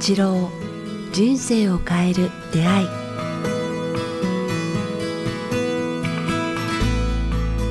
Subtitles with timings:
[0.00, 0.48] 八郎
[1.12, 2.86] 人生を変える出会い。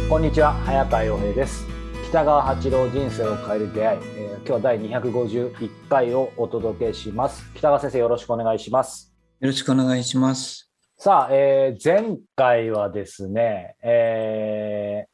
[0.09, 1.65] こんにちは早川洋平です。
[2.09, 7.49] 北川八郎人生を変える出会い、えー今日は第251回をお届けします。
[7.55, 9.15] 北川先生よろしくお願いします。
[9.39, 10.69] よろしくお願いします。
[10.97, 15.09] さあ、えー前回はですね、えー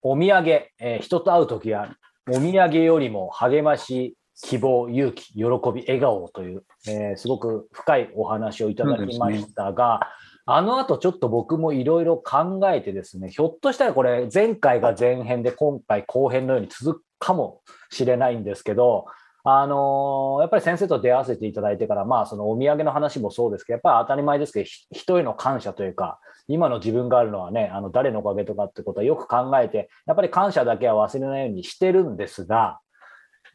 [0.00, 1.94] お土産、えー人と会うときは、
[2.30, 5.42] お土産よりも励まし、希望、勇気、喜
[5.74, 10.00] び、笑顔という、えーすごく深いお話をいただきましたが、
[10.46, 19.06] あの後ちょっと僕もいろいろ考えてですね、ひょっとしたらこれ前回が前編で今回後編のように続くかもしれないんですけど、
[19.44, 32.78] あのーやっぱり先生と出会わせていただいてから、まあ、そのお土産の話もそうですけど、やっぱり当たり前ですけど、人への感謝というか、今の自分があるのはね、あの誰のおかげとかってことはよく考えて、やっぱり感謝だけは忘れないようにしてるんですが、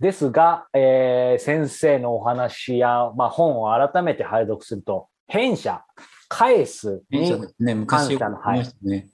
[0.04, 5.86] ですが、えー先生のお話や、まあ、本を改めて拝読すると、返謝、
[6.28, 7.02] 返す
[7.86, 8.38] 感謝の。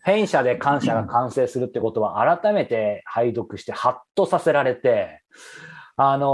[0.03, 5.21] 変者で感謝が完成するってことは改めて拝読してハッとさせられて、
[5.95, 6.29] あのー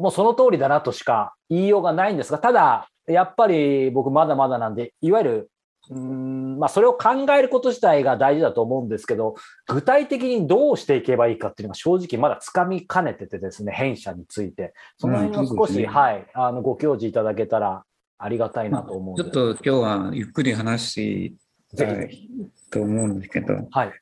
[0.00, 5.50] もうその通りだなとしか言いようがないんですが、ただ、やっぱり僕まだまだなんで、いわゆる、
[5.90, 9.34] うーんまあ、それを考えること自体が大事だと思うんですけど、
[9.66, 14.72] 具体的にどうしていけばいいかっていうのが正直まだつかみかねててですね、変者について。
[14.98, 17.84] その辺を少し、うんねはい、あの、ご教示いただけたら
[18.18, 21.36] ありがたいなと思うんでちょっと今日はゆっくり話し
[21.76, 22.28] たい
[22.70, 23.92] と思うんですけど、はい。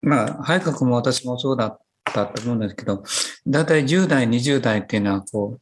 [0.00, 3.02] まあ、早川君も私もそうだったと思うんですけど、
[3.46, 5.58] だいたい10代、20代っていうのは、こ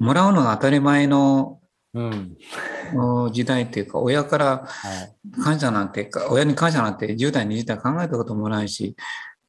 [0.00, 1.58] う、もらうのが当たり前の
[1.98, 3.24] うん。
[3.24, 5.42] お時代っていうか、親からはい。
[5.42, 8.96] 感謝なんてか、親に感謝なんて10代、20代考えたこともないし、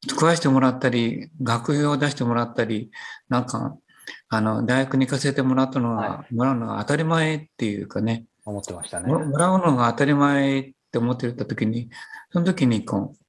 [0.08, 2.90] 食わしてもらったり、学費を出してもらったり、
[3.28, 3.76] なんか、
[4.28, 9.12] あの、大学に行かせてもらったのが、はもらうのが当たり前っていうかね、思ってましたね。
[9.12, 11.90] ももらうのが当たり前って思ってた時に、
[12.32, 13.20] その時にこう、うん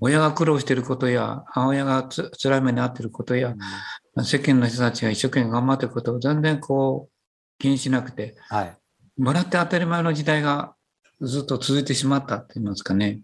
[0.00, 3.54] 親が苦労していることや、母親がつ辛い目に遭っていることや、
[4.24, 7.12] 世間の人たちが一生懸命頑張っていることを全然こう、
[7.62, 8.76] 気にしなくて、はい。
[9.16, 10.74] もらって当たり前の時代が
[11.20, 13.20] ずっと続いてしまったって言いますかね。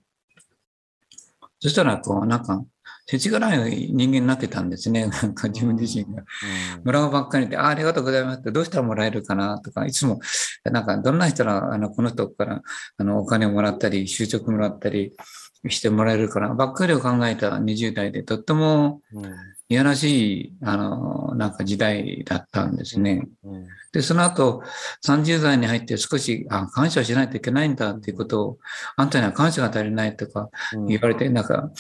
[1.59, 2.65] そしたら、こう、なんか、
[3.07, 5.09] 世知辛い人間になってたんですね。
[5.09, 6.23] なんか自分自身が。
[6.85, 10.21] もらうばっかりで、あありがとうございますって、どうしたらもらえるかなとか、いつも、
[10.65, 12.63] なんか、どんな人が、あの、この人から、
[12.97, 15.17] あの、お金をもらったり、就職もらったり
[15.69, 19.25] してもらえるかな、ばっかりを考えた20代で、とってもうん
[19.71, 23.29] いやらしい、あの、なんか時代だったんですね。
[23.45, 24.63] うんで、その後、
[25.07, 28.59] 30代に入って少し、あ、感謝しないといけないんだっていうことを、
[28.97, 31.71] あんたには感謝が足りないとかうん言われて、なんか、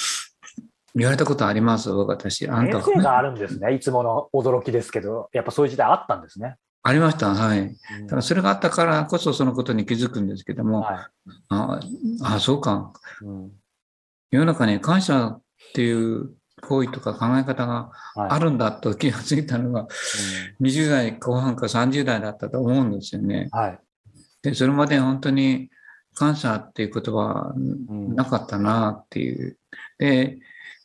[0.95, 1.91] 言われたことあります？
[1.91, 2.49] 私。
[2.49, 3.75] あんた先生があるんですね。
[3.75, 6.57] いつもの驚きですけど、やっぱそういう時代あったんですね。
[6.83, 7.35] ありました。
[7.35, 7.61] はい。
[7.61, 11.11] うんただそれがあったからこそそのことに気づくんですけども、は
[11.49, 11.81] あ
[12.23, 12.93] あ、そうか。
[13.23, 13.51] いうん
[14.31, 15.43] 世の中に感謝っ
[15.75, 16.31] ていう
[16.61, 19.87] 行為とか考え方がはいあるんだと気がついたのが、
[20.61, 23.49] 20代後半か30代だったと思うんですよね。
[23.53, 23.79] うんはい。
[24.43, 25.71] で、それまで本当に
[26.15, 29.57] 感謝っていう言葉はうんなかったなっていう。
[29.99, 30.39] で、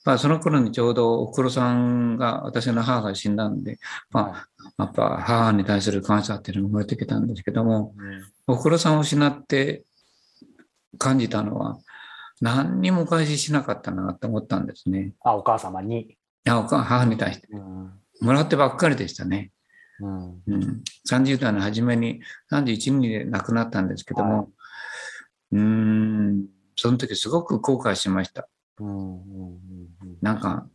[0.06, 3.80] まあその頃にちょうどおふくろさんが、私の母が死んだんで、
[4.12, 7.94] まあやっぱ母に対する感謝っていうのが生まれてきたんですけども、
[8.48, 9.84] おふくろさんを失って
[10.98, 11.80] 感じたのは、
[12.42, 15.14] 何にもお返ししなかったなって思ったんですね。
[15.24, 16.02] あ、お母様に？
[16.02, 17.48] いや、お母母に対して。
[17.52, 19.52] うんもらってばっかりでしたね。
[20.00, 22.22] うんうん、30代の初めに
[22.52, 24.46] 31人で亡くなったんですけども、は
[25.52, 26.46] うーん、
[26.78, 28.48] その時すごく後悔しました。
[28.80, 29.58] うんうん
[30.22, 30.68] なんか、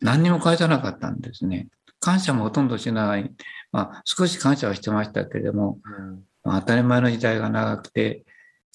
[0.00, 1.68] 何にも返さなかったんですね。
[2.00, 3.30] 感謝もほとんどしない。
[3.72, 8.24] まあ、少し感謝はしてましたけれども、うんまあ当たり前の時代が長くて、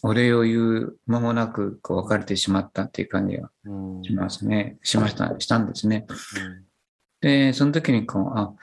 [0.03, 4.77] お礼を言う間もなくこう別れてしまったっていう感じがうんしますね。
[4.83, 6.05] しました、したんですね。
[6.09, 6.67] うん
[7.21, 8.53] で、その時にこう、あ、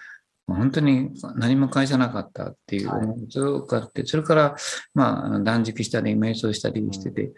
[0.47, 4.57] 本当に何も返さなかったっていう思いがあって、それから、
[4.95, 7.33] まあ、断食したり、瞑想したりしてて、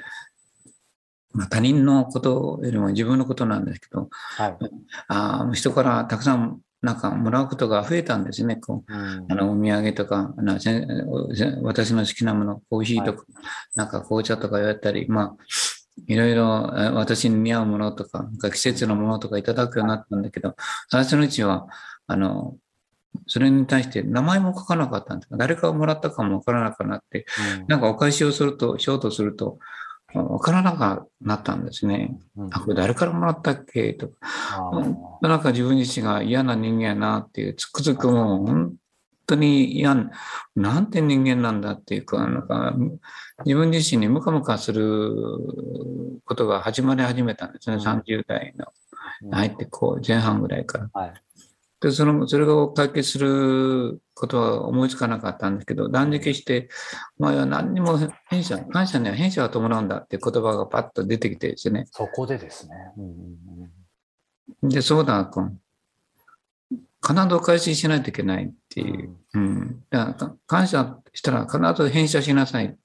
[1.32, 4.56] まあ、他人のことよりも自分のことなんですけど、はい。
[5.08, 8.56] あ人からたくさんなんかもらうことが増えたんですね。
[8.56, 9.26] こううん。
[9.28, 10.58] あのお土産とかあの
[11.62, 13.24] 私の好きなもの、コーヒーとか、
[13.74, 15.36] なんか紅茶とかやったり、まあ、
[16.06, 20.54] いろいろえ私に似合うものとか、なんか季節のものとかいただくようになったんだけど、
[20.90, 21.66] 最初のうちは、
[22.06, 22.56] あの、
[23.26, 25.36] それに対して名前も書かなかったんです。
[25.36, 27.24] 誰かがもらったかもわからなくなって、
[27.66, 29.58] なんかお返しをすると、しようとすると、
[30.14, 32.16] わからなくなったんですね。
[32.36, 33.92] うんあ、これ誰からもらったっけ？
[33.92, 34.14] とか。
[35.20, 38.74] なんか自分自身が嫌な人間やなっていう、つくづくもう本
[39.26, 40.10] 当に嫌な、
[40.54, 42.74] なんて人間なんだっていうか、なんか
[43.44, 45.12] 自分自身にムカムカする
[46.24, 48.66] ことが始まり始めたんですね、うん30代の
[49.32, 50.88] 入ってこう前半ぐらいから。
[50.92, 51.14] はい。
[51.80, 56.68] で、その、それを解決することは思いつかなかったんですけど、断食して、
[57.18, 61.86] まあ何にも変者、感謝には変者が伴うんだって言葉がパッと出てきてですね。
[61.90, 62.74] そこでですね。
[62.96, 63.10] うんうん
[64.62, 65.58] うんで、そうだ、こう
[67.06, 69.16] 必ずお返ししないといけないっていう。
[69.34, 69.84] うん。
[69.90, 72.66] だか感謝したら必ず返謝しなさい。
[72.66, 72.78] うん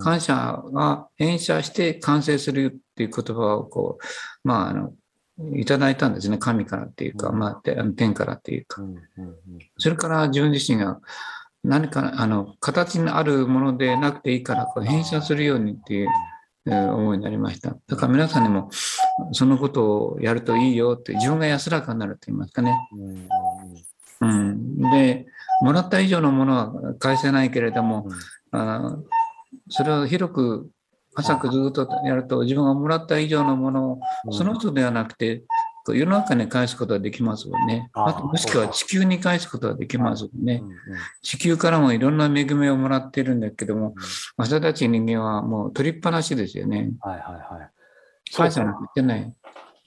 [0.00, 0.34] 感謝
[0.72, 4.92] は返謝して完成するっていう言葉をこう、まあ、あの、
[5.54, 6.38] いただいたんですね。
[6.38, 8.82] 神からっていうか、うんまあ、天からっていうか。
[9.78, 11.00] それから自分自身が
[11.62, 16.08] 何か、あの、形にあるものでなくていいから、こう返謝するようにっていう、
[16.68, 17.76] えー思いになりました。
[17.86, 18.70] だから皆さんにも、
[19.32, 22.76] そのことをやるといいよって、自分が安らかになると言いますかね。
[24.20, 24.80] うん。
[24.90, 25.26] で、
[25.60, 28.12] もらった以上のものは返せないけれども、うん
[28.58, 28.96] あ
[29.68, 30.70] それを広く
[31.16, 35.42] 浅くずっとやると自分がもらった以上のものをうんその人ではなくて
[35.88, 37.90] 世の中に返すことができますよね。
[37.92, 40.62] あともしくは地球に返すことができますよね
[41.22, 43.94] 地球からもいろんな恵みをもらっているんだけども、
[44.36, 46.90] 私たち人間はもう取りっぱなしですよね。
[47.00, 48.34] はいはいはい。
[48.34, 49.34] 感謝なんて言ってない。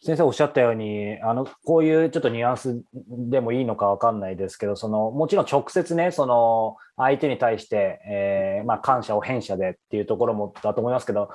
[0.02, 11.30] 先生おっしゃったように、あの、こういうちょっとニュアンスでもいいのかわかんないですけど、その、もちろん直接ね、その、相手に対して、えーまあ、感謝を返謝でっていうところもだと思いますけど、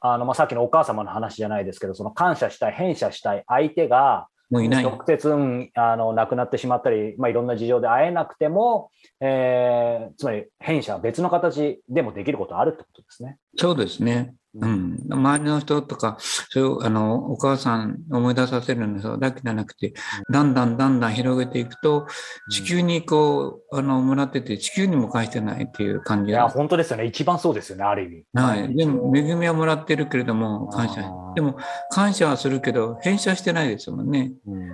[0.00, 4.84] あの、まあ、さっきのお母様の話じゃないですけど、その感謝したい、返謝したい相手が、もういない。
[4.84, 8.90] 直接、うんあの、亡くなってしまったり、まあ、いろんな事情で会えなくても、
[9.20, 13.38] えーつまり返謝、別の形でもできることあるってことですね。
[13.56, 14.34] そうですね。
[14.60, 14.98] うん。
[15.10, 19.92] 周りの人とか、そういう、あの、お母さん思い出させるのだけじゃなくて、
[20.32, 22.06] だんだんだんだん広げていくと、
[22.50, 26.48] 地球にこう、あの、もらってて、地球にも返してないっていう感じいや、が。
[26.48, 27.04] 本当ですよね。
[27.04, 28.24] 一番そうですよね、ある意味。
[28.32, 28.74] はい。
[28.74, 31.02] でも、恵みはもらってるけれども、感謝。
[31.34, 31.58] でも、
[31.90, 34.32] 感謝はするけど、返謝してないですもんね。
[34.46, 34.70] うんうん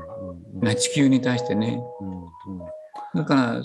[0.62, 1.80] ね地球に対してね。
[2.00, 2.81] うんうん
[3.14, 3.62] だから、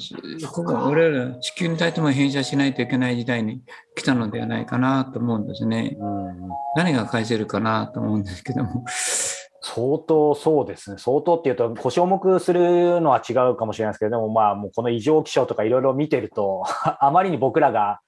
[0.51, 3.61] ここ、俺ら地球に対しても返謝しないといけない時代に
[3.95, 5.95] 来たのではないかなと思うんですね。
[5.99, 6.37] うんうん
[6.75, 8.85] 何が返せるかなと思うんですけども。
[9.61, 10.97] 相当そうですね。
[10.99, 16.63] 相当っていうと、腰重くするのは違うかもしれないですけど、でもまあ、もうこの異常気象とかいろいろ見てると、
[17.01, 17.99] あまりに僕らが、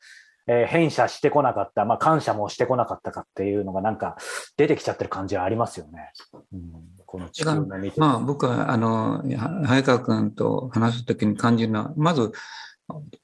[0.47, 4.17] えー返謝してこなかった、まあ、感謝もしてこなかったかっていうのがなんか
[4.57, 6.11] 出てきちゃってる感じはありますよね。
[6.53, 6.61] うん、
[7.09, 12.31] この地球の見てるまあ僕は、あの、は早川君と話すときに感じるのは、まず、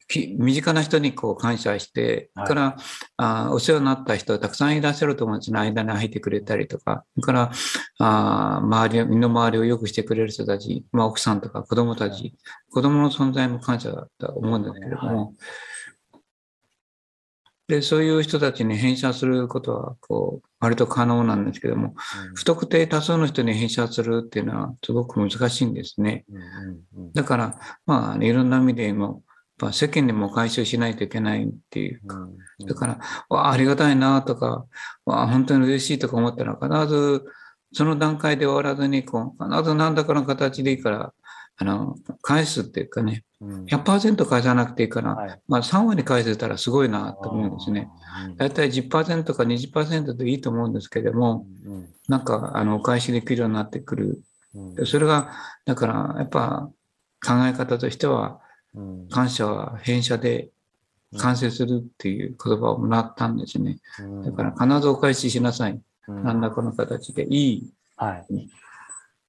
[0.07, 2.47] き身近な人にこう感謝して、はい。
[2.47, 2.77] から
[3.17, 5.59] あお世話になった人たくさんいらっしゃると思うんですね。
[5.59, 7.51] 間に入ってくれたりとか、それから
[7.99, 12.33] あ周りを、身の回りを良くしてくれる人たち、まあ、奥さんとか子供たち、
[12.71, 15.33] 子供の存在も感謝だと思うんですけれども、
[17.67, 21.95] で、そういう人たちに返謝することは、こう、割と可能なんですけども、
[22.35, 26.25] 不特定多数の人に返謝するっていうのはすごく難しいんですね。
[26.29, 26.39] うんう
[27.01, 29.23] んうんだから、まあ、いろんな意味でも、
[29.59, 32.01] やっぱ世間にも回収しないといけないっていう。
[32.03, 34.65] うんだから、わあ、ありがたいなとか、
[35.05, 37.25] わあ、本当に嬉しいとか思ったら、必ず、
[37.73, 41.13] その段階で終わらずに、こう、必ず何らかの形でいいから、
[41.57, 47.89] あの、返すっていうかね、うん100%返さなくていいから、はいまあ、3割返せたらすごいなと思うんですね。。
[48.37, 54.21] だいたい10%か20%でいいと思うんですけれども、うんなんか、あの、お返しできるようになってくる。
[54.53, 55.31] うんでそれが、
[55.65, 56.69] だから、やっぱ、
[57.25, 58.39] 考え方としては、
[58.75, 60.49] うん感謝は返謝で
[61.17, 63.79] 完成するっていう言葉をもらったんですね。
[63.99, 65.81] うんだから、必ずお返ししなさい。
[66.07, 67.73] うん何らかの形でいい。
[67.95, 68.51] はい。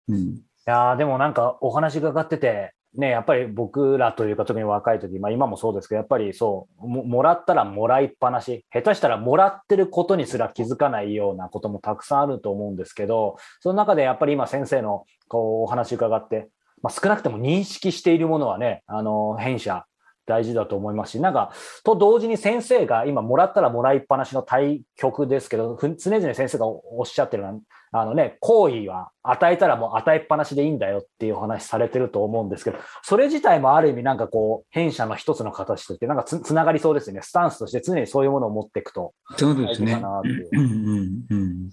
[0.09, 0.19] うん。
[0.19, 16.49] いやーでもなんかお話伺ってて、ね、やっぱり僕らというか特に若い時、まあ今もそうですけど、やっぱりそう、もらったらもらいっぱなし、下手したらもらってることにすら気づかないようなこともたくさんあると思うんですけど、その中でやっぱり今先生のこうお話伺って、
[16.83, 19.85] まあ、少なくとも認識しているものはね、あの、変者
[20.27, 21.53] 大事だと思いますし、なんか、
[21.85, 27.55] と同時に先生が今もらったらもらいっぱなしの対局ですけど、常々先生がおっしゃってるのは、
[28.01, 37.21] あのね、行為は与えたらもう与えっぱなしでいいんだよっていうお話されてると思うんですけど、それ自体もある意味なんかこう、変者の一つの形として、なんかつつながりそうですね。
[37.23, 39.15] スタンスとして常にそういうものを持っていくと。
[39.37, 40.59] そうですねう。
[40.59, 40.67] うんう
[41.01, 41.71] んうん。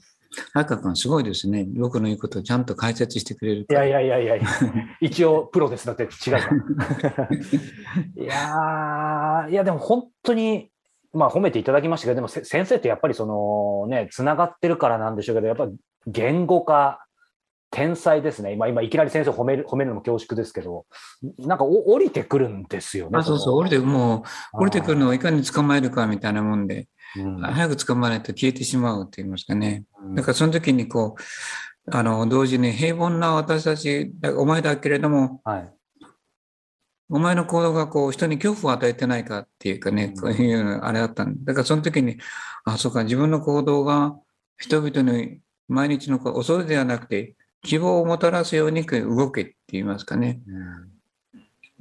[0.53, 1.65] 早川君すごいですね。
[1.75, 3.73] 僕の言うことをちゃんと解説してくれるい。
[3.73, 4.37] やいやいやいや
[4.99, 6.09] 一応プロですだって違う。
[8.17, 10.71] いやー、いやでも本当に
[11.13, 15.75] まあ褒めていただきましたけど、でもせ先生ってやっぱりそのね、つながってるからなんでしょうけど、やっぱり
[16.07, 17.05] 言語化、
[17.71, 18.53] 天才ですね。
[18.53, 20.85] 今、今いきなり先生褒める、褒めるのも恐縮ですけど、
[21.39, 23.17] なんかお降りてくるんですよね。
[23.17, 25.05] あそうそう、降りて、もう、降りてくるの。
[25.05, 29.85] のをいかに捕まえるかみたいなもんで、うん早く捕まえないと消えてしまうって言いますかね。
[30.03, 35.73] うんだからその時にこう、あの、同時に平凡な私たち、だお前だけれども、はい。
[37.09, 42.17] お前の行動がこう人に恐怖を与えてないかっていうかね、うんこういうのあれだったんだからその時に、
[42.65, 44.15] あ、そうか、自分の行動が
[44.57, 50.41] 人々に毎日の恐れではなくて、希望をもたらすように動けって言いますかね。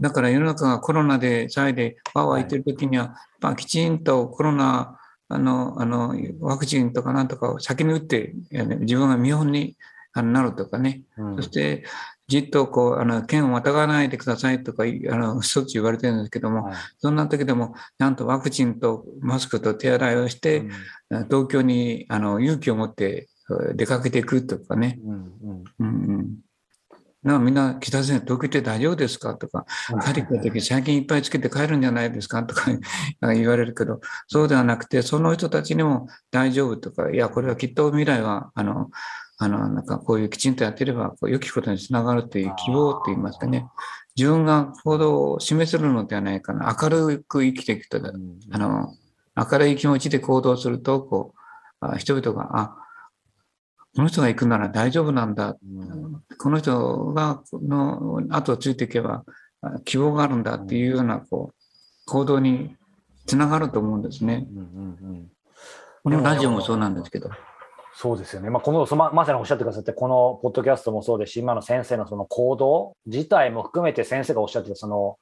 [0.01, 4.99] だから世の中がコロナで騒いでわーわー言ってる時には、まあ、きちんとコロナ
[5.29, 9.77] あのあのワクチンとかなんとかを先に打って、自分が見本に
[10.15, 11.37] なるとかね、うん。
[11.37, 11.85] そして
[12.29, 16.75] じっとこうあの県をまたがないでくださいとかいあのしょっちゅう言われてるんですけども、はい。
[16.99, 20.69] そんな時でもちゃんとワクチンとマスクと手洗いをして、
[21.11, 21.25] うん。
[21.25, 23.27] 東京にあの勇気を持ってえ
[23.75, 25.65] 出かけていくとかね、うんうん。
[25.79, 26.37] うんうん。
[27.23, 29.35] なんかみんな、北先生、東京って大丈夫ですか？
[29.37, 29.65] とか、
[30.05, 32.43] 帰ってきた時、最近いっぱいつけて帰るんじゃないですか？
[32.43, 32.71] とか
[33.33, 38.91] 言われるけど、そうではなくて、その人たちにも大丈夫とか、いや、これはきっと未来は、あの、
[39.39, 43.67] あの、なんかこういうきちんとやってれば、こう良きことにつながるという希望といいますかね、
[44.17, 48.39] 自分が行動を示せるのではないかな、明るく生きていくと、うん。
[48.51, 48.95] あの、
[49.37, 51.35] 明るい気持ちで行動すると、こ
[51.81, 52.77] う、あ人々が、あ、
[53.95, 59.25] この人が行くなら大丈夫なんだうんこの人がこの後をついていけば
[59.61, 61.55] あ希望があるんだっていうようなこう
[62.07, 62.77] 行動に
[63.27, 64.47] つながると思うんですね。
[64.51, 65.29] うんうんうん
[66.05, 67.31] このラジオもそうなんですけど。
[67.95, 68.51] そうですよね。
[68.51, 75.19] まあ、この、そままさにおっしゃってくださって、このポッドキャストもそうですし、今の先生のその行動自体も含めて先生がおっしゃってた、その、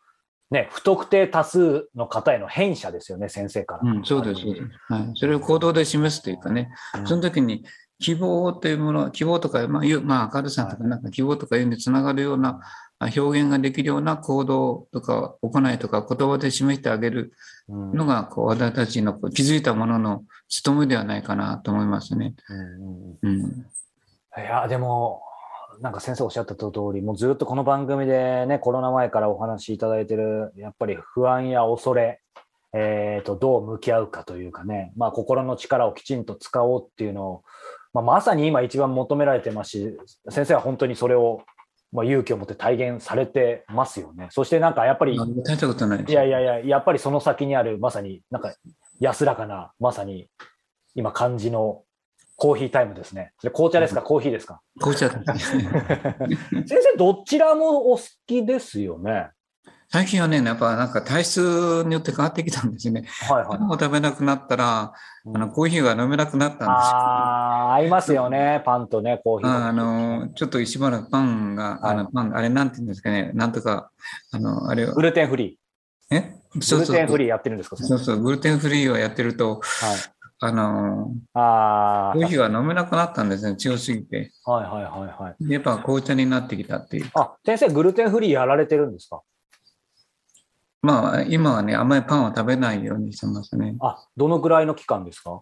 [0.51, 3.93] ね、不特定多数の方への返射ですよね、先生から。
[3.93, 4.67] うん、そうです、そうです。
[4.89, 5.13] はい。
[5.17, 7.63] それを行動で示すというかね、うんその時に
[8.01, 12.61] 希望というもの、希望とか、まあ、まあ、明るさとか、なんか希望とかいうにつながるような
[12.99, 17.33] あ表現ができるような行動とか行いとか言葉で示してあげる
[17.69, 22.35] うんのが、こう、私たちの気づいたものの務めではないかなと思いますね。
[23.23, 23.41] うん。
[23.41, 25.23] いや、でも、
[25.81, 32.21] なんか先生おっしゃった通り、もうずっとこの番組でね、コロナ前からお話しいただいてる、やっぱり不安や恐れ、
[32.73, 37.45] えーと、どう向き合うかというかね、まあ、心の力をきちんと使おうっていうのを、
[37.93, 39.97] まあ、まさに今一番求められてますし、
[40.29, 41.43] 先生は本当にそれを、
[41.93, 44.29] まあ、勇気を持って体現されてますよね。
[44.31, 48.55] そしてなんかやっぱり、大したことないいやいやいや、やっぱりその先にある、まさになんか
[49.01, 50.29] 安らかな、まさに
[50.95, 51.83] 今感じの
[52.37, 53.33] コーヒータイムですね。
[53.43, 54.61] で紅茶ですか、コーヒーですか？
[54.79, 55.65] 紅茶ですね。
[56.67, 59.31] 先生、どちらもお好きですよね。
[59.93, 63.07] 最近はね、やっぱなんか体質によって変わってきたんですね。
[63.29, 63.65] はいはいパ。
[63.65, 64.93] ンを食べなくなったら、
[65.27, 66.71] あのコーヒーが飲めなくなったんですよ。
[66.71, 68.63] ああ、合いますよね。
[68.65, 69.53] パンとね、コーヒーと。
[69.53, 73.91] ああの、ちょっとしばらくパンが、あの、パン、あれなんて言うんですかね、なんとか、
[74.31, 75.59] あの、あれをグ、ルテンフリ
[76.13, 76.17] え？
[76.55, 76.77] ー。
[76.77, 77.77] グルテンフリーやってるんですか？
[77.77, 79.63] そうそう、グルテンフリーをやってると、はい。
[80.43, 84.31] あの、ああ、コーヒーが飲めなくなったんですね、強すぎて。
[84.45, 85.45] はいはいはいはい。
[85.45, 87.11] でやっぱ紅茶になってきたっていう。
[87.15, 89.21] あ、先生、グルテンフリーやられてるんですか？
[90.83, 93.77] まあ、今はね、あんまりパンは食べないようにしてますね。
[93.81, 95.41] あ、どのくらいの期間ですか？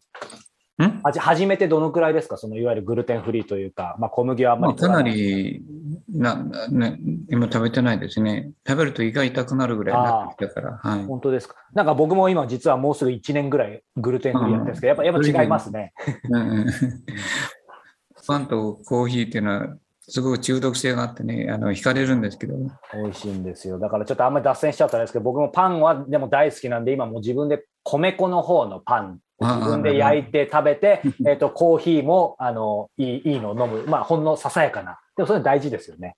[0.81, 1.01] ん？
[1.03, 2.37] はじ初めてどのくらいですか？
[2.37, 5.63] そのいわゆるグルテンフリーというか、まあ小麦はあんままあ、かなり
[6.09, 6.37] な
[6.71, 6.99] ね、
[7.31, 8.51] 今食べてないですね。
[8.67, 10.81] 食べると胃が痛くなるぐらいになってきたから。
[10.83, 11.05] はい。
[11.05, 11.55] 本当ですか？
[11.73, 15.93] なんか僕も今実はもうすぐ1年ぐらいグルテンフリーやってるんですけど、やっぱやっぱ違いますね。
[16.31, 16.67] うんうん
[18.27, 19.77] パンとコーヒーっていうのは、
[20.09, 22.57] すごく中毒性があってね、あの、惹かれるんですけど、
[22.95, 23.79] 美味しいんですよ。
[23.79, 33.85] だからちょっとあんまり脱線しちゃったんですけど、僕もパンはでも大好きなんで、今もう自分で米粉の方のパンを自分で焼いて食べて、えっと、コーヒーも、あの、いい、いいのを飲む。
[33.87, 34.99] まあ、ほんのささやかな。
[35.17, 36.17] でもそれ大事ですよね。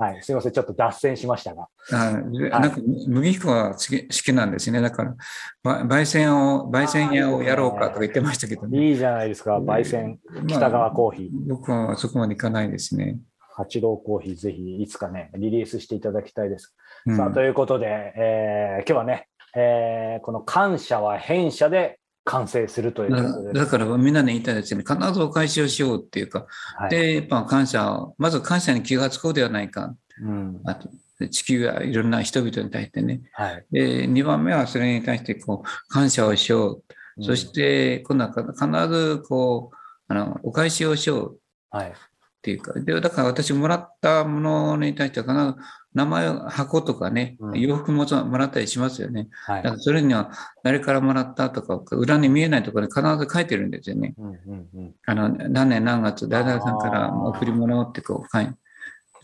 [0.00, 0.22] はい。
[0.22, 0.52] すいません。
[0.52, 1.68] ちょっと脱線しましたが。
[1.92, 4.80] あなんか麦粉は好きなんですね。
[4.80, 5.14] だから、
[5.62, 8.88] ば焙煎を、焙煎屋をやろうかとか言ってましたけどね。
[8.88, 9.58] いいじゃないですか。
[9.58, 11.28] 焙煎、北川コーヒー。
[11.50, 13.18] 僕はそこまでいかないですね。
[13.54, 16.74] 八郎コーヒー、ぜひいつかね、リリースしていただきたいです。
[17.04, 21.99] うんさあ、ということで、えー今日はね、えーこの感謝は変謝で
[22.30, 24.84] 完成するということだからみんなに言いたいですね。
[24.86, 26.46] 必ずお返しをしようっていうか、
[26.76, 29.94] はいで、やっぱ感謝を、まず感謝に気がつこうではないか。
[30.22, 30.88] うんあと
[31.30, 33.20] 地球やいろんな人々に対してね。
[33.32, 36.82] はいで、2番目はそれに対してこう感謝をしよ
[37.18, 37.22] う。
[37.22, 39.76] そして、今度は必ずこう、
[40.08, 41.38] あの、お返しをしよう
[41.70, 41.92] はい
[42.40, 49.28] っていうか、で、だから私もらったものに対しては必ず名前を箱とかね、うん洋服もそもらったりしますよね。
[49.44, 50.30] はいだからそれには
[50.62, 54.14] 誰からもらったとか、裏に見えないところに必ず書いてるんですよね。
[54.16, 58.54] うんうんうんあの、何年何月、誰々さんから贈り物ってこう、はい。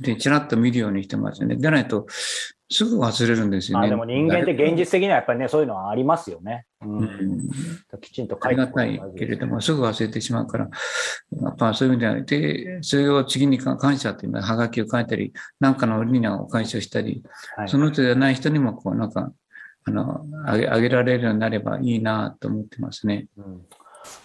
[0.00, 1.56] で、ちらっと見るようにしてますよね。
[1.56, 2.06] でないと、
[2.68, 3.86] すぐ忘れるんですよね。
[3.86, 6.66] あでも人間って現実的にはやっぱりね、そういうのはありますよね。
[6.82, 7.48] うんうん
[8.00, 10.68] きちんとありがたいけれども、すぐ忘れてしまうから、
[11.42, 17.22] やっぱそういう意味では、で、それを次に感謝というのは、はがきを書いたり、なんかの折にはお返しをしたり、
[17.56, 19.32] はいその人じゃない人にも、こう、なんか、
[19.84, 23.28] あの、あげ、あげられるようになればいいなと思ってますね。
[23.38, 23.66] うん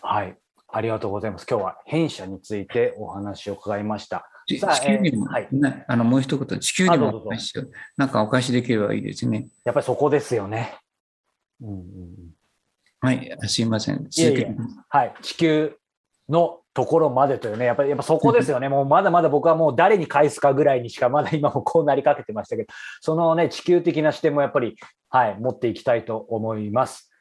[0.02, 0.38] はい。
[0.74, 1.46] ありがとうございます。
[1.50, 4.28] 今日は変者についてお話を伺いました。
[4.48, 7.64] 地球にも、えーはいねあの、もう一言、地球にもお返しを、
[7.98, 9.48] なんかお返しできればいいですね。
[9.64, 10.78] やっぱりそこですよね。
[11.62, 12.32] うん
[13.04, 13.96] はい、すいません。
[13.96, 14.56] いえいえ
[14.90, 15.14] はい。
[15.24, 15.76] 地球
[16.30, 18.70] のところまでというね、やっぱりやっぱそこですよね。
[18.70, 24.76] もうまだまだ僕はもう誰に返すかぐらいにしかまだ今もこうなりかけてましたけど、そのね、地球的な視点もやっぱり、
[25.10, 27.12] はい、持っていきたいと思います。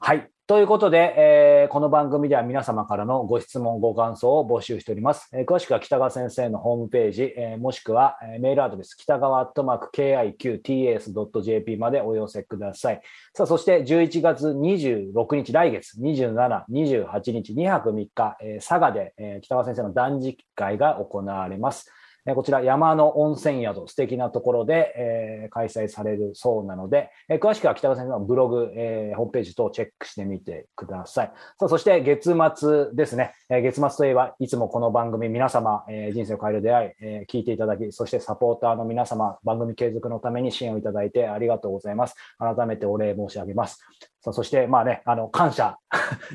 [0.00, 0.28] はい。
[0.48, 5.28] ということで、えーこの番組では皆様からのご質問、ご感想を募集しております。
[5.34, 13.02] えー詳しくは北川先生のホームページ、えーもしくは、えーメールアドレス、北川アットマーク KIQTS.jp までお寄せください。
[13.34, 21.92] さあ、そして11月26日、来月27、28日、2泊3日、えー佐賀で、えー北川先生の断食会が行われます。
[22.28, 31.32] えこちら山の温泉宿、素敵なところで、え開催されるそうなので、え詳しくは北川先生のブログ、えホームページ等をチェックしてみてください。
[31.58, 33.34] さあ、そして月末ですね。
[33.48, 42.14] え月末といえば、いつもこの番組皆様、え人生を変える出会い、え聞いていただき、そしてサポーターの皆様、番組継続のために支援をいただいてありがとうございます。
[42.38, 43.82] 改めてお礼申し上げます。
[44.20, 45.76] さあそして、まあね、あの、感謝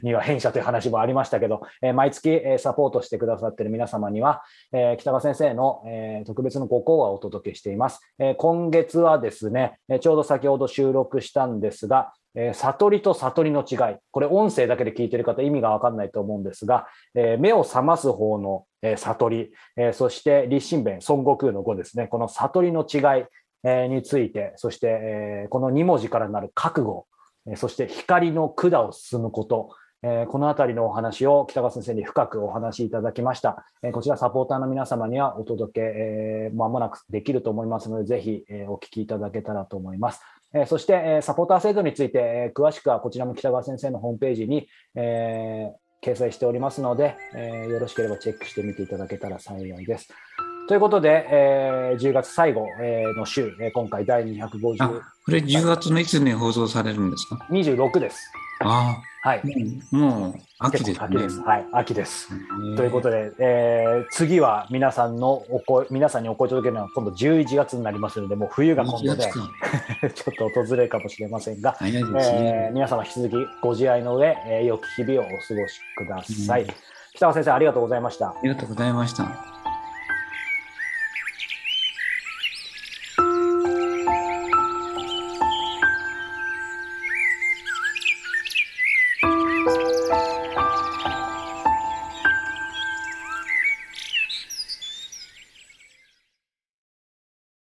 [0.04, 8.00] には変謝という話もありましたけど、えー毎月、サポートしてくださっている皆様には、えー北川先生の、えー特別のご講話をお届けしています。
[8.20, 13.98] えー今月はですね、ちょうど先ほど収録したんですが、えー悟りと悟りの違い。
[14.12, 22.08] これ音声だけで聞いている方意味がわかんないと思うんですが、えー目を覚ます方の、えー悟り、えーそして立身弁、孫悟空の語ですね。
[22.08, 23.26] この悟りの違い、
[23.66, 27.08] えーについて、そして、えーこの2文字からなる覚悟、
[27.56, 29.70] そして光の管を進むこと、
[30.02, 33.66] えーこのあたりのお話を北川先生に深くお話しいただきました。
[33.84, 40.22] えーこちらサポーターの皆様にはお届け、えー間もなくできると思いますので、ぜひ、えーお聞きいただけたらと思います。
[40.54, 50.10] えーそして、えーサポーター制度について、えー詳しくはこちらも北川先生のホームページに、えー掲載しておりますので、えーよろしければチェックしてみていただけたら幸いです。
[50.68, 54.78] ということで、えー10月最後、えーの週、えー今回第あ、250、
[55.26, 58.32] これ10月のいつに放送されるんですか？26です。
[58.62, 59.42] あはい
[59.92, 59.96] あ、。
[59.96, 60.98] もう、秋ですね。
[61.02, 61.40] 秋です。
[61.42, 62.30] はい、秋です。
[62.60, 69.16] うんということで、えー次は皆さんのお声、皆さんにお声届けるのは今度11月になりますので、もう冬が今度11
[70.02, 72.68] で、 ちょっと訪れるかもしれませんが、早いですえね。
[72.72, 76.64] ー皆様引き続きご自愛の上、えー良き日々をお過ごしください。
[76.64, 76.68] うん
[77.16, 78.30] 北川先生、ありがとうございました。
[78.30, 79.63] ありがとうございました。